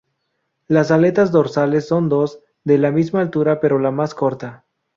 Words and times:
Las 0.67 0.89
aletas 0.89 1.31
dorsales 1.31 1.87
son 1.87 2.09
dos, 2.09 2.39
de 2.63 2.79
la 2.79 2.89
misma 2.89 3.21
altura 3.21 3.59
pero 3.59 3.77
la 3.77 3.91
más 3.91 4.15
corta. 4.15 4.65